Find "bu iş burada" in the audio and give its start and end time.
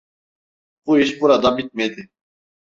0.85-1.57